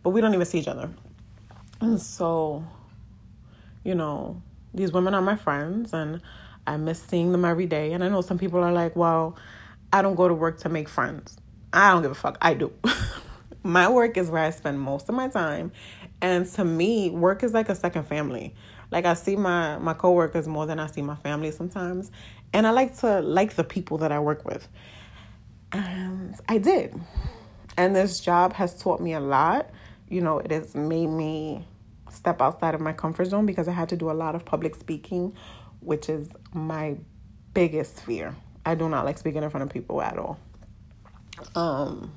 but 0.02 0.10
we 0.10 0.20
don't 0.20 0.34
even 0.34 0.46
see 0.46 0.58
each 0.58 0.68
other. 0.68 0.90
And 1.80 2.00
so, 2.00 2.64
you 3.84 3.94
know, 3.94 4.42
these 4.74 4.92
women 4.92 5.14
are 5.14 5.22
my 5.22 5.36
friends 5.36 5.92
and 5.92 6.20
I 6.66 6.76
miss 6.76 7.02
seeing 7.02 7.32
them 7.32 7.44
every 7.44 7.66
day. 7.66 7.92
And 7.92 8.04
I 8.04 8.08
know 8.08 8.20
some 8.20 8.38
people 8.38 8.60
are 8.60 8.72
like, 8.72 8.96
well, 8.96 9.36
I 9.92 10.02
don't 10.02 10.14
go 10.14 10.28
to 10.28 10.34
work 10.34 10.58
to 10.60 10.68
make 10.68 10.88
friends. 10.88 11.38
I 11.72 11.92
don't 11.92 12.02
give 12.02 12.10
a 12.10 12.14
fuck. 12.14 12.36
I 12.42 12.54
do. 12.54 12.72
my 13.62 13.88
work 13.88 14.16
is 14.16 14.30
where 14.30 14.42
I 14.42 14.50
spend 14.50 14.80
most 14.80 15.08
of 15.08 15.14
my 15.14 15.28
time. 15.28 15.72
And 16.20 16.46
to 16.52 16.64
me, 16.64 17.10
work 17.10 17.42
is 17.42 17.54
like 17.54 17.68
a 17.68 17.74
second 17.74 18.04
family. 18.04 18.54
Like 18.90 19.04
I 19.04 19.14
see 19.14 19.36
my 19.36 19.78
my 19.78 19.94
coworkers 19.94 20.48
more 20.48 20.66
than 20.66 20.80
I 20.80 20.86
see 20.86 21.02
my 21.02 21.16
family 21.16 21.50
sometimes. 21.50 22.10
And 22.52 22.66
I 22.66 22.70
like 22.70 22.96
to 22.98 23.20
like 23.20 23.54
the 23.54 23.64
people 23.64 23.98
that 23.98 24.12
I 24.12 24.18
work 24.18 24.44
with. 24.44 24.68
And 25.72 26.34
I 26.48 26.58
did. 26.58 26.98
And 27.76 27.94
this 27.94 28.20
job 28.20 28.54
has 28.54 28.80
taught 28.80 29.00
me 29.00 29.12
a 29.12 29.20
lot. 29.20 29.70
You 30.08 30.20
know, 30.20 30.38
it 30.38 30.50
has 30.50 30.74
made 30.74 31.08
me 31.08 31.66
step 32.10 32.40
outside 32.40 32.74
of 32.74 32.80
my 32.80 32.92
comfort 32.92 33.26
zone 33.26 33.46
because 33.46 33.68
I 33.68 33.72
had 33.72 33.88
to 33.90 33.96
do 33.96 34.10
a 34.10 34.12
lot 34.12 34.34
of 34.34 34.44
public 34.44 34.74
speaking, 34.74 35.34
which 35.80 36.08
is 36.08 36.28
my 36.52 36.96
biggest 37.54 38.00
fear. 38.00 38.34
I 38.64 38.74
do 38.74 38.88
not 38.88 39.04
like 39.04 39.18
speaking 39.18 39.42
in 39.42 39.50
front 39.50 39.62
of 39.64 39.70
people 39.70 40.00
at 40.02 40.18
all. 40.18 40.38
Um, 41.54 42.12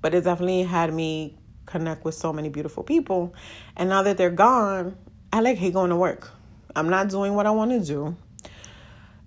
but 0.00 0.14
it 0.14 0.24
definitely 0.24 0.62
had 0.62 0.92
me 0.92 1.38
connect 1.66 2.04
with 2.04 2.14
so 2.14 2.32
many 2.32 2.48
beautiful 2.48 2.82
people. 2.82 3.34
And 3.76 3.88
now 3.88 4.02
that 4.02 4.16
they're 4.16 4.30
gone, 4.30 4.96
I 5.32 5.40
like 5.40 5.58
hate 5.58 5.74
going 5.74 5.90
to 5.90 5.96
work. 5.96 6.30
I'm 6.74 6.88
not 6.88 7.08
doing 7.08 7.34
what 7.34 7.46
I 7.46 7.50
want 7.50 7.70
to 7.72 7.80
do. 7.80 8.16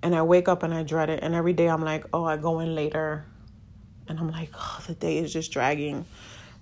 And 0.02 0.16
I 0.16 0.22
wake 0.22 0.48
up 0.48 0.64
and 0.64 0.74
I 0.74 0.84
dread 0.84 1.10
it. 1.10 1.22
And 1.22 1.36
every 1.36 1.54
day 1.54 1.68
I'm 1.68 1.84
like, 1.84 2.06
oh, 2.14 2.24
I 2.24 2.38
go 2.38 2.60
in 2.60 2.76
later. 2.76 3.26
And 4.08 4.20
I'm 4.20 4.32
like, 4.32 4.52
oh, 4.56 4.84
the 4.88 4.96
day 4.96 5.18
is 5.18 5.32
just 5.34 5.52
dragging. 5.52 6.06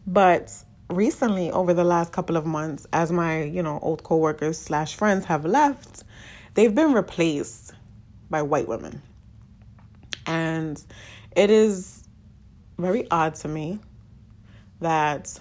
But 0.06 0.51
recently, 0.89 1.51
over 1.51 1.74
the 1.74 1.84
last 1.84 2.12
couple 2.12 2.38
of 2.38 2.46
months, 2.46 2.86
as 2.94 3.12
my, 3.12 3.44
you 3.44 3.62
know, 3.62 3.79
old 3.82 4.03
coworkers 4.03 4.58
slash 4.58 4.96
friends 4.96 5.25
have 5.25 5.46
left, 5.46 6.03
they've 6.53 6.74
been 6.74 6.94
replaced 6.94 7.74
by 8.29 8.41
white 8.41 8.67
women. 8.67 9.01
And 10.25 10.82
it 11.36 11.50
is 11.50 12.08
very 12.77 13.10
odd 13.10 13.36
to 13.36 13.48
me 13.48 13.79
that 14.79 15.39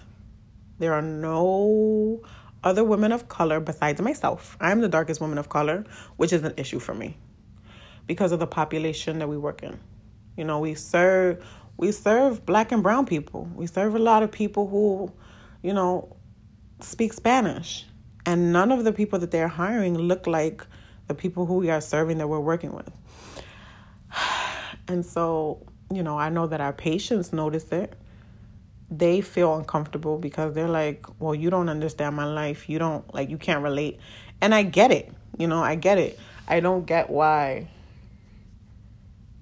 there 0.78 0.94
are 0.94 1.02
no 1.02 2.22
other 2.64 2.84
women 2.84 3.12
of 3.12 3.28
color 3.28 3.60
besides 3.60 4.00
myself. 4.00 4.56
I'm 4.60 4.80
the 4.80 4.88
darkest 4.88 5.20
woman 5.20 5.38
of 5.38 5.48
color, 5.48 5.84
which 6.16 6.32
is 6.32 6.42
an 6.42 6.54
issue 6.56 6.78
for 6.78 6.94
me 6.94 7.16
because 8.06 8.32
of 8.32 8.38
the 8.38 8.46
population 8.46 9.18
that 9.18 9.28
we 9.28 9.36
work 9.36 9.62
in. 9.62 9.78
You 10.36 10.44
know, 10.44 10.60
we 10.60 10.74
serve 10.74 11.44
we 11.76 11.92
serve 11.92 12.46
black 12.46 12.72
and 12.72 12.82
brown 12.82 13.06
people. 13.06 13.48
We 13.54 13.66
serve 13.66 13.94
a 13.94 13.98
lot 13.98 14.22
of 14.22 14.32
people 14.32 14.66
who, 14.66 15.12
you 15.62 15.72
know, 15.72 16.16
speak 16.80 17.12
Spanish. 17.12 17.86
And 18.25 18.52
none 18.52 18.72
of 18.72 18.84
the 18.84 18.92
people 18.92 19.18
that 19.20 19.30
they're 19.30 19.48
hiring 19.48 19.96
look 19.96 20.26
like 20.26 20.66
the 21.06 21.14
people 21.14 21.46
who 21.46 21.54
we 21.54 21.70
are 21.70 21.80
serving 21.80 22.18
that 22.18 22.28
we're 22.28 22.40
working 22.40 22.72
with. 22.72 22.90
And 24.88 25.04
so, 25.04 25.66
you 25.92 26.04
know, 26.04 26.16
I 26.16 26.28
know 26.28 26.46
that 26.46 26.60
our 26.60 26.72
patients 26.72 27.32
notice 27.32 27.72
it. 27.72 27.96
They 28.88 29.20
feel 29.20 29.56
uncomfortable 29.56 30.16
because 30.16 30.54
they're 30.54 30.68
like, 30.68 31.04
well, 31.18 31.34
you 31.34 31.50
don't 31.50 31.68
understand 31.68 32.14
my 32.14 32.25
life. 32.25 32.68
You 32.68 32.78
don't, 32.78 33.12
like, 33.12 33.28
you 33.28 33.36
can't 33.36 33.64
relate. 33.64 33.98
And 34.40 34.54
I 34.54 34.62
get 34.62 34.92
it. 34.92 35.12
You 35.38 35.48
know, 35.48 35.60
I 35.60 35.75
get 35.75 35.98
it. 35.98 36.20
I 36.46 36.60
don't 36.60 36.86
get 36.86 37.10
why 37.10 37.66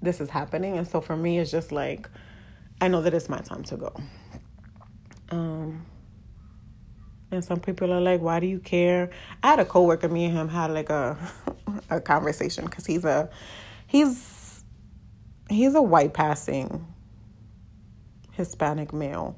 this 0.01 0.19
is 0.19 0.31
happening. 0.31 0.79
And 0.79 0.87
so 0.87 0.99
for 0.99 1.15
me, 1.15 1.37
it's 1.37 1.51
just 1.51 1.71
like, 1.71 2.09
I 2.81 2.87
know 2.87 3.01
that 3.01 3.13
it's 3.13 3.29
my 3.29 3.39
time 3.39 3.63
to 3.65 3.77
go. 3.77 3.93
Um, 5.29 5.85
and 7.35 7.43
some 7.43 7.59
people 7.59 7.93
are 7.93 8.01
like, 8.01 8.21
"Why 8.21 8.39
do 8.39 8.47
you 8.47 8.59
care?" 8.59 9.11
I 9.43 9.51
had 9.51 9.59
a 9.59 9.65
coworker, 9.65 10.09
me 10.09 10.25
and 10.25 10.35
him 10.35 10.49
had 10.49 10.71
like 10.71 10.89
a 10.89 11.17
a 11.89 12.01
conversation 12.01 12.65
because 12.65 12.85
he's 12.85 13.05
a 13.05 13.29
he's 13.87 14.63
he's 15.49 15.75
a 15.75 15.81
white 15.81 16.13
passing 16.13 16.85
Hispanic 18.31 18.93
male. 18.93 19.37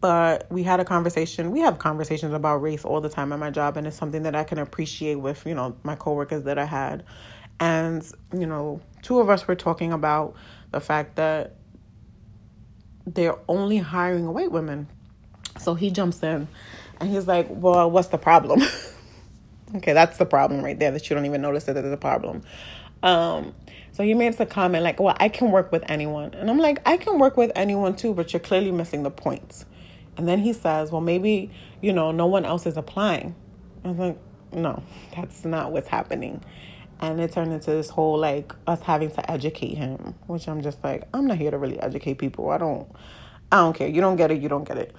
But 0.00 0.50
we 0.50 0.62
had 0.62 0.80
a 0.80 0.84
conversation. 0.84 1.50
We 1.50 1.60
have 1.60 1.78
conversations 1.78 2.34
about 2.34 2.58
race 2.58 2.84
all 2.84 3.00
the 3.00 3.08
time 3.08 3.32
at 3.32 3.38
my 3.38 3.50
job, 3.50 3.76
and 3.76 3.86
it's 3.86 3.96
something 3.96 4.22
that 4.24 4.34
I 4.34 4.44
can 4.44 4.58
appreciate 4.58 5.16
with 5.16 5.46
you 5.46 5.54
know 5.54 5.76
my 5.82 5.96
coworkers 5.96 6.44
that 6.44 6.58
I 6.58 6.66
had. 6.66 7.04
And 7.60 8.06
you 8.36 8.46
know, 8.46 8.80
two 9.02 9.20
of 9.20 9.30
us 9.30 9.46
were 9.48 9.54
talking 9.54 9.92
about 9.92 10.34
the 10.72 10.80
fact 10.80 11.16
that 11.16 11.54
they're 13.06 13.38
only 13.48 13.78
hiring 13.78 14.32
white 14.32 14.50
women. 14.50 14.88
So 15.58 15.74
he 15.74 15.90
jumps 15.90 16.22
in 16.22 16.48
and 17.04 17.12
he's 17.12 17.26
like, 17.26 17.46
Well, 17.50 17.90
what's 17.90 18.08
the 18.08 18.16
problem? 18.16 18.62
okay, 19.76 19.92
that's 19.92 20.16
the 20.16 20.24
problem 20.24 20.62
right 20.62 20.78
there 20.78 20.90
that 20.90 21.08
you 21.10 21.14
don't 21.14 21.26
even 21.26 21.42
notice 21.42 21.64
that 21.64 21.74
there's 21.74 21.92
a 21.92 21.98
problem. 21.98 22.42
Um, 23.02 23.54
so 23.92 24.02
he 24.02 24.14
made 24.14 24.40
a 24.40 24.46
comment 24.46 24.82
like, 24.82 24.98
Well, 24.98 25.14
I 25.20 25.28
can 25.28 25.50
work 25.50 25.70
with 25.70 25.84
anyone. 25.90 26.32
And 26.32 26.48
I'm 26.48 26.58
like, 26.58 26.80
I 26.86 26.96
can 26.96 27.18
work 27.18 27.36
with 27.36 27.52
anyone 27.54 27.94
too, 27.94 28.14
but 28.14 28.32
you're 28.32 28.40
clearly 28.40 28.72
missing 28.72 29.02
the 29.02 29.10
points. 29.10 29.66
And 30.16 30.26
then 30.26 30.38
he 30.38 30.54
says, 30.54 30.90
Well, 30.90 31.02
maybe, 31.02 31.50
you 31.82 31.92
know, 31.92 32.10
no 32.10 32.24
one 32.24 32.46
else 32.46 32.64
is 32.64 32.78
applying. 32.78 33.34
I 33.84 33.88
was 33.88 33.98
like, 33.98 34.18
No, 34.50 34.82
that's 35.14 35.44
not 35.44 35.72
what's 35.72 35.88
happening 35.88 36.42
and 37.00 37.20
it 37.20 37.32
turned 37.32 37.52
into 37.52 37.70
this 37.72 37.90
whole 37.90 38.16
like 38.16 38.54
us 38.66 38.80
having 38.82 39.10
to 39.10 39.30
educate 39.30 39.74
him 39.76 40.14
which 40.28 40.48
i'm 40.48 40.62
just 40.62 40.82
like 40.84 41.02
i'm 41.12 41.26
not 41.26 41.36
here 41.36 41.50
to 41.50 41.58
really 41.58 41.78
educate 41.80 42.14
people 42.18 42.50
i 42.50 42.56
don't 42.56 42.88
i 43.50 43.56
don't 43.56 43.74
care 43.74 43.88
you 43.88 44.00
don't 44.00 44.16
get 44.16 44.30
it 44.30 44.40
you 44.40 44.48
don't 44.48 44.62
get 44.62 44.78
it 44.78 44.94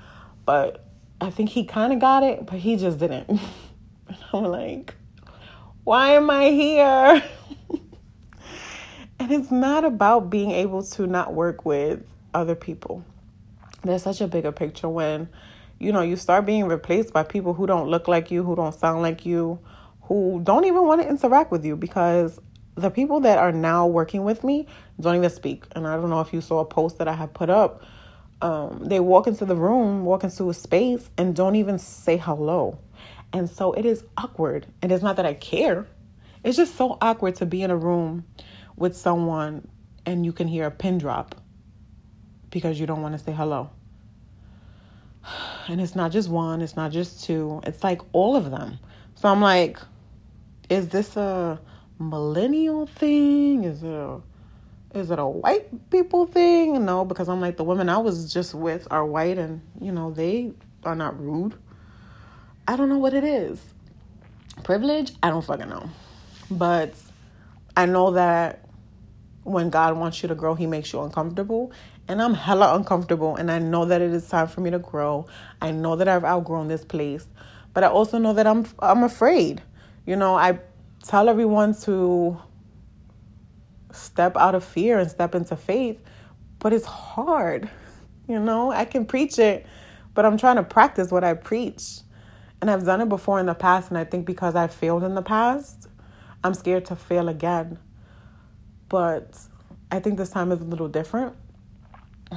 but 0.45 0.84
i 1.21 1.29
think 1.29 1.49
he 1.49 1.63
kind 1.63 1.93
of 1.93 1.99
got 1.99 2.23
it 2.23 2.45
but 2.45 2.59
he 2.59 2.75
just 2.75 2.99
didn't 2.99 3.29
i'm 4.33 4.43
like 4.45 4.95
why 5.83 6.11
am 6.11 6.29
i 6.29 6.49
here 6.49 7.23
and 9.19 9.31
it's 9.31 9.51
not 9.51 9.83
about 9.83 10.29
being 10.29 10.51
able 10.51 10.83
to 10.83 11.07
not 11.07 11.33
work 11.33 11.65
with 11.65 12.05
other 12.33 12.55
people 12.55 13.03
there's 13.83 14.03
such 14.03 14.21
a 14.21 14.27
bigger 14.27 14.51
picture 14.51 14.89
when 14.89 15.29
you 15.79 15.91
know 15.91 16.01
you 16.01 16.15
start 16.15 16.45
being 16.45 16.65
replaced 16.65 17.13
by 17.13 17.23
people 17.23 17.53
who 17.53 17.67
don't 17.67 17.89
look 17.89 18.07
like 18.07 18.31
you 18.31 18.43
who 18.43 18.55
don't 18.55 18.73
sound 18.73 19.01
like 19.01 19.25
you 19.25 19.59
who 20.03 20.39
don't 20.43 20.65
even 20.65 20.85
want 20.85 21.01
to 21.01 21.07
interact 21.07 21.51
with 21.51 21.65
you 21.65 21.75
because 21.75 22.39
the 22.75 22.89
people 22.89 23.21
that 23.21 23.37
are 23.37 23.51
now 23.51 23.87
working 23.87 24.23
with 24.23 24.43
me 24.43 24.67
don't 24.99 25.15
even 25.15 25.29
speak. 25.29 25.65
And 25.75 25.87
I 25.87 25.95
don't 25.95 26.09
know 26.09 26.21
if 26.21 26.33
you 26.33 26.41
saw 26.41 26.59
a 26.59 26.65
post 26.65 26.97
that 26.99 27.07
I 27.07 27.13
had 27.13 27.33
put 27.33 27.49
up. 27.49 27.83
Um, 28.41 28.81
they 28.83 28.99
walk 28.99 29.27
into 29.27 29.45
the 29.45 29.55
room, 29.55 30.05
walk 30.05 30.23
into 30.23 30.49
a 30.49 30.53
space, 30.53 31.09
and 31.17 31.35
don't 31.35 31.55
even 31.55 31.79
say 31.79 32.17
hello. 32.17 32.77
And 33.33 33.49
so 33.49 33.73
it 33.73 33.85
is 33.85 34.03
awkward. 34.17 34.67
And 34.81 34.91
it's 34.91 35.03
not 35.03 35.15
that 35.15 35.25
I 35.25 35.33
care, 35.33 35.87
it's 36.45 36.57
just 36.57 36.75
so 36.75 36.97
awkward 37.01 37.35
to 37.37 37.45
be 37.47 37.63
in 37.63 37.71
a 37.71 37.75
room 37.75 38.23
with 38.75 38.95
someone 38.95 39.67
and 40.05 40.23
you 40.23 40.31
can 40.31 40.47
hear 40.47 40.67
a 40.67 40.71
pin 40.71 40.99
drop 40.99 41.33
because 42.51 42.79
you 42.79 42.85
don't 42.85 43.01
want 43.01 43.17
to 43.17 43.23
say 43.23 43.31
hello. 43.31 43.71
And 45.67 45.81
it's 45.81 45.95
not 45.95 46.11
just 46.11 46.29
one, 46.29 46.61
it's 46.61 46.75
not 46.75 46.91
just 46.91 47.23
two, 47.23 47.59
it's 47.63 47.83
like 47.83 47.99
all 48.11 48.35
of 48.35 48.51
them. 48.51 48.77
So 49.15 49.27
I'm 49.27 49.41
like, 49.41 49.79
is 50.69 50.89
this 50.89 51.17
a 51.17 51.59
millennial 51.97 52.85
thing? 52.85 53.63
Is 53.63 53.81
it 53.81 53.89
a 53.89 54.21
is 54.95 55.11
it 55.11 55.19
a 55.19 55.27
white 55.27 55.89
people 55.89 56.25
thing? 56.25 56.85
No, 56.85 57.05
because 57.05 57.27
I'm 57.27 57.41
like 57.41 57.57
the 57.57 57.63
women 57.63 57.89
I 57.89 57.97
was 57.97 58.31
just 58.31 58.53
with 58.53 58.87
are 58.91 59.05
white 59.05 59.37
and 59.37 59.61
you 59.81 59.91
know 59.91 60.11
they 60.11 60.53
are 60.83 60.95
not 60.95 61.19
rude. 61.19 61.55
I 62.67 62.75
don't 62.75 62.89
know 62.89 62.97
what 62.97 63.13
it 63.13 63.23
is. 63.23 63.61
Privilege? 64.63 65.13
I 65.21 65.29
don't 65.29 65.43
fucking 65.43 65.69
know. 65.69 65.89
But 66.49 66.93
I 67.77 67.85
know 67.85 68.11
that 68.11 68.67
when 69.43 69.69
God 69.69 69.97
wants 69.97 70.23
you 70.23 70.29
to 70.29 70.35
grow, 70.35 70.55
He 70.55 70.65
makes 70.65 70.91
you 70.93 71.01
uncomfortable. 71.01 71.71
And 72.07 72.21
I'm 72.21 72.33
hella 72.33 72.75
uncomfortable. 72.75 73.35
And 73.35 73.51
I 73.51 73.59
know 73.59 73.85
that 73.85 74.01
it 74.01 74.11
is 74.11 74.27
time 74.27 74.47
for 74.47 74.61
me 74.61 74.71
to 74.71 74.79
grow. 74.79 75.27
I 75.61 75.71
know 75.71 75.95
that 75.95 76.07
I've 76.07 76.23
outgrown 76.23 76.67
this 76.67 76.85
place. 76.85 77.25
But 77.73 77.83
I 77.83 77.87
also 77.87 78.17
know 78.17 78.33
that 78.33 78.47
I'm 78.47 78.65
I'm 78.79 79.03
afraid. 79.03 79.61
You 80.05 80.15
know, 80.15 80.35
I 80.35 80.59
tell 81.03 81.29
everyone 81.29 81.75
to 81.81 82.39
step 83.95 84.37
out 84.37 84.55
of 84.55 84.63
fear 84.63 84.99
and 84.99 85.09
step 85.09 85.35
into 85.35 85.55
faith, 85.55 85.99
but 86.59 86.73
it's 86.73 86.85
hard. 86.85 87.69
You 88.27 88.39
know, 88.39 88.71
I 88.71 88.85
can 88.85 89.05
preach 89.05 89.37
it, 89.37 89.67
but 90.15 90.25
I'm 90.25 90.35
trying 90.35 90.55
to 90.55 90.63
practice 90.63 91.11
what 91.11 91.23
I 91.23 91.35
preach. 91.35 91.99
And 92.59 92.71
I've 92.71 92.83
done 92.83 93.01
it 93.01 93.07
before 93.07 93.39
in 93.39 93.45
the 93.45 93.53
past, 93.53 93.89
and 93.89 93.99
I 93.99 94.03
think 94.03 94.25
because 94.25 94.55
I 94.55 94.65
failed 94.65 95.03
in 95.03 95.13
the 95.13 95.21
past, 95.21 95.87
I'm 96.43 96.55
scared 96.55 96.85
to 96.85 96.95
fail 96.95 97.29
again. 97.29 97.77
But 98.89 99.37
I 99.91 99.99
think 99.99 100.17
this 100.17 100.31
time 100.31 100.51
is 100.51 100.59
a 100.59 100.63
little 100.63 100.87
different. 100.87 101.35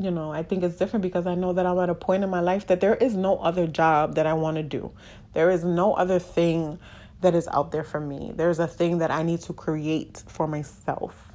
you 0.00 0.10
know, 0.10 0.32
I 0.32 0.42
think 0.42 0.62
it's 0.62 0.76
different 0.76 1.02
because 1.02 1.26
I 1.26 1.34
know 1.34 1.52
that 1.52 1.66
I'm 1.66 1.78
at 1.78 1.90
a 1.90 1.94
point 1.94 2.24
in 2.24 2.30
my 2.30 2.40
life 2.40 2.66
that 2.68 2.80
there 2.80 2.94
is 2.94 3.14
no 3.14 3.36
other 3.38 3.66
job 3.66 4.14
that 4.14 4.26
I 4.26 4.32
want 4.32 4.56
to 4.56 4.62
do. 4.62 4.90
There 5.34 5.50
is 5.50 5.64
no 5.64 5.94
other 5.94 6.18
thing 6.18 6.78
that 7.22 7.34
is 7.34 7.48
out 7.48 7.72
there 7.72 7.84
for 7.84 8.00
me. 8.00 8.32
There's 8.34 8.58
a 8.58 8.66
thing 8.66 8.98
that 8.98 9.10
I 9.10 9.22
need 9.22 9.40
to 9.42 9.52
create 9.52 10.22
for 10.26 10.46
myself. 10.46 11.32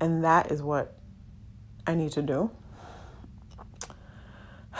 And 0.00 0.24
that 0.24 0.50
is 0.50 0.62
what 0.62 0.96
I 1.86 1.94
need 1.94 2.12
to 2.12 2.22
do. 2.22 2.50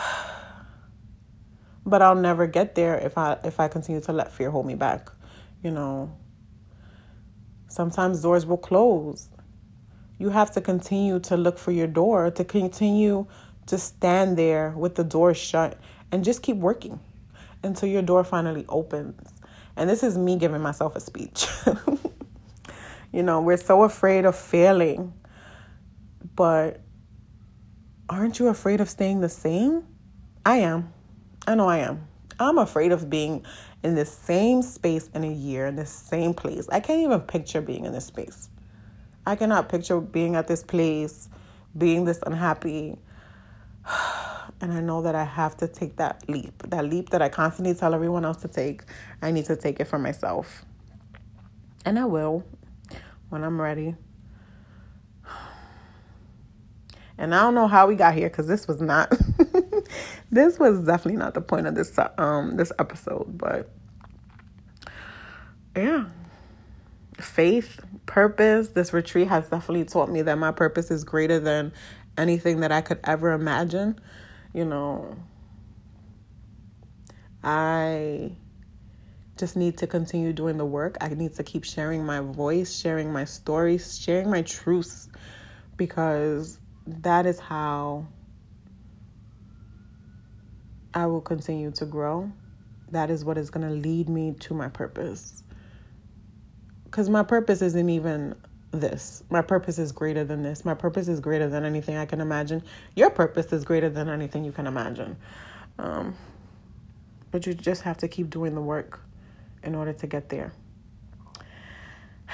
But 1.85 2.01
I'll 2.01 2.15
never 2.15 2.47
get 2.47 2.75
there 2.75 2.97
if 2.97 3.17
I 3.17 3.37
if 3.43 3.59
I 3.59 3.67
continue 3.67 3.99
to 4.03 4.13
let 4.13 4.31
fear 4.31 4.49
hold 4.49 4.65
me 4.65 4.73
back. 4.73 5.09
You 5.61 5.71
know, 5.71 6.15
sometimes 7.67 8.21
doors 8.21 8.45
will 8.45 8.55
close. 8.57 9.27
You 10.17 10.29
have 10.29 10.49
to 10.51 10.61
continue 10.61 11.19
to 11.19 11.35
look 11.35 11.57
for 11.57 11.71
your 11.73 11.87
door, 11.87 12.31
to 12.31 12.45
continue 12.45 13.27
to 13.65 13.77
stand 13.77 14.37
there 14.37 14.69
with 14.77 14.95
the 14.95 15.03
door 15.03 15.33
shut 15.33 15.77
and 16.09 16.23
just 16.23 16.41
keep 16.41 16.55
working 16.55 17.01
until 17.63 17.89
your 17.89 18.01
door 18.01 18.23
finally 18.23 18.65
opens. 18.69 19.42
And 19.75 19.89
this 19.89 20.03
is 20.03 20.17
me 20.17 20.37
giving 20.37 20.61
myself 20.61 20.95
a 20.95 20.99
speech. 20.99 21.47
you 23.11 23.23
know, 23.23 23.41
we're 23.41 23.57
so 23.57 23.83
afraid 23.83 24.25
of 24.25 24.35
failing, 24.35 25.13
but 26.35 26.81
aren't 28.09 28.39
you 28.39 28.47
afraid 28.47 28.81
of 28.81 28.89
staying 28.89 29.21
the 29.21 29.29
same? 29.29 29.85
I 30.45 30.57
am. 30.57 30.93
I 31.47 31.55
know 31.55 31.67
I 31.67 31.79
am. 31.79 32.07
I'm 32.39 32.57
afraid 32.57 32.91
of 32.91 33.09
being 33.09 33.45
in 33.83 33.95
the 33.95 34.05
same 34.05 34.61
space 34.61 35.09
in 35.13 35.23
a 35.23 35.31
year, 35.31 35.67
in 35.67 35.75
the 35.75 35.85
same 35.85 36.33
place. 36.33 36.67
I 36.71 36.79
can't 36.79 37.01
even 37.01 37.21
picture 37.21 37.61
being 37.61 37.85
in 37.85 37.93
this 37.93 38.05
space. 38.05 38.49
I 39.25 39.35
cannot 39.35 39.69
picture 39.69 39.99
being 39.99 40.35
at 40.35 40.47
this 40.47 40.63
place, 40.63 41.29
being 41.77 42.05
this 42.05 42.19
unhappy. 42.25 42.97
And 44.61 44.71
I 44.71 44.79
know 44.79 45.01
that 45.01 45.13
I 45.13 45.25
have 45.25 45.57
to 45.57 45.67
take 45.67 45.97
that 45.97 46.23
leap, 46.29 46.63
that 46.69 46.85
leap 46.85 47.09
that 47.09 47.21
I 47.21 47.27
constantly 47.27 47.73
tell 47.73 47.93
everyone 47.93 48.23
else 48.23 48.37
to 48.43 48.47
take. 48.47 48.83
I 49.21 49.29
need 49.29 49.43
to 49.45 49.57
take 49.57 49.81
it 49.81 49.85
for 49.85 49.99
myself. 49.99 50.63
And 51.83 51.99
I 51.99 52.05
will 52.05 52.45
when 53.29 53.43
I'm 53.43 53.59
ready. 53.59 53.95
And 57.17 57.35
I 57.35 57.41
don't 57.41 57.53
know 57.53 57.67
how 57.67 57.87
we 57.87 57.95
got 57.95 58.15
here 58.15 58.27
because 58.27 58.47
this 58.47 58.67
was 58.67 58.81
not 58.81 59.13
this 60.31 60.57
was 60.57 60.79
definitely 60.79 61.17
not 61.17 61.35
the 61.35 61.41
point 61.41 61.67
of 61.67 61.75
this 61.75 61.97
um 62.17 62.55
this 62.57 62.71
episode, 62.79 63.37
but 63.37 63.69
yeah. 65.75 66.05
Faith, 67.19 67.79
purpose, 68.05 68.69
this 68.69 68.93
retreat 68.93 69.27
has 69.27 69.47
definitely 69.49 69.85
taught 69.85 70.09
me 70.09 70.21
that 70.23 70.37
my 70.37 70.51
purpose 70.51 70.89
is 70.89 71.03
greater 71.03 71.39
than 71.39 71.71
anything 72.17 72.61
that 72.61 72.71
I 72.71 72.81
could 72.81 72.99
ever 73.03 73.31
imagine. 73.31 73.99
You 74.53 74.65
know, 74.65 75.15
I 77.43 78.31
just 79.37 79.55
need 79.55 79.77
to 79.79 79.87
continue 79.87 80.31
doing 80.31 80.57
the 80.57 80.65
work. 80.65 80.97
I 81.01 81.09
need 81.09 81.33
to 81.35 81.43
keep 81.43 81.63
sharing 81.63 82.05
my 82.05 82.19
voice, 82.19 82.75
sharing 82.75 83.11
my 83.11 83.25
stories, 83.25 83.99
sharing 83.99 84.29
my 84.29 84.43
truths 84.43 85.09
because 85.77 86.59
that 86.85 87.25
is 87.25 87.39
how 87.39 88.07
I 90.93 91.07
will 91.07 91.21
continue 91.21 91.71
to 91.71 91.85
grow. 91.85 92.31
That 92.91 93.09
is 93.09 93.25
what 93.25 93.37
is 93.37 93.49
going 93.49 93.67
to 93.67 93.73
lead 93.73 94.07
me 94.07 94.35
to 94.41 94.53
my 94.53 94.69
purpose. 94.69 95.43
Because 96.85 97.09
my 97.09 97.23
purpose 97.23 97.63
isn't 97.63 97.89
even 97.89 98.35
this. 98.73 99.23
My 99.29 99.41
purpose 99.41 99.77
is 99.79 99.91
greater 99.91 100.23
than 100.23 100.41
this. 100.41 100.65
My 100.65 100.73
purpose 100.73 101.07
is 101.07 101.19
greater 101.19 101.47
than 101.47 101.63
anything 101.63 101.95
I 101.97 102.05
can 102.05 102.21
imagine. 102.21 102.63
Your 102.95 103.09
purpose 103.09 103.53
is 103.53 103.63
greater 103.63 103.89
than 103.89 104.09
anything 104.09 104.43
you 104.43 104.51
can 104.51 104.67
imagine. 104.67 105.17
Um, 105.79 106.15
but 107.31 107.45
you 107.45 107.53
just 107.53 107.83
have 107.83 107.97
to 107.97 108.07
keep 108.07 108.29
doing 108.29 108.55
the 108.55 108.61
work 108.61 108.99
in 109.63 109.75
order 109.75 109.93
to 109.93 110.07
get 110.07 110.29
there. 110.29 110.53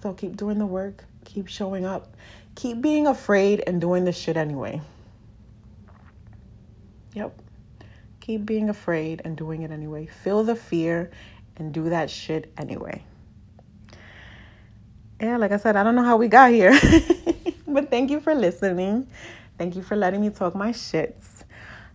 So 0.00 0.12
keep 0.12 0.36
doing 0.36 0.58
the 0.58 0.66
work, 0.66 1.04
keep 1.24 1.48
showing 1.48 1.84
up, 1.84 2.14
keep 2.54 2.80
being 2.80 3.08
afraid 3.08 3.64
and 3.66 3.80
doing 3.80 4.04
this 4.04 4.16
shit 4.16 4.36
anyway. 4.36 4.80
Yep. 7.14 7.42
Keep 8.20 8.46
being 8.46 8.68
afraid 8.68 9.22
and 9.24 9.36
doing 9.36 9.62
it 9.62 9.72
anyway. 9.72 10.06
Feel 10.06 10.44
the 10.44 10.54
fear 10.54 11.10
and 11.56 11.72
do 11.72 11.88
that 11.88 12.10
shit 12.10 12.52
anyway. 12.56 13.02
Yeah, 15.20 15.36
like 15.36 15.52
I 15.52 15.56
said, 15.56 15.76
I 15.76 15.82
don't 15.82 15.96
know 15.96 16.04
how 16.04 16.16
we 16.16 16.28
got 16.28 16.50
here, 16.52 16.78
but 17.66 17.90
thank 17.90 18.10
you 18.10 18.20
for 18.20 18.34
listening. 18.34 19.08
Thank 19.58 19.74
you 19.74 19.82
for 19.82 19.96
letting 19.96 20.20
me 20.20 20.30
talk 20.30 20.54
my 20.54 20.70
shits. 20.70 21.44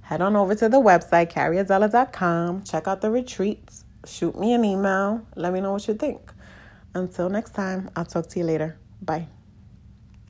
Head 0.01 0.21
on 0.21 0.35
over 0.35 0.55
to 0.55 0.67
the 0.67 0.81
website, 0.81 1.31
careyadela.com. 1.31 2.63
Check 2.63 2.87
out 2.87 3.01
the 3.01 3.09
retreats. 3.09 3.85
Shoot 4.05 4.37
me 4.37 4.53
an 4.53 4.65
email. 4.65 5.25
Let 5.35 5.53
me 5.53 5.61
know 5.61 5.71
what 5.71 5.87
you 5.87 5.93
think. 5.93 6.33
Until 6.93 7.29
next 7.29 7.51
time, 7.55 7.89
I'll 7.95 8.05
talk 8.05 8.27
to 8.27 8.39
you 8.39 8.45
later. 8.45 8.77
Bye. 9.01 9.32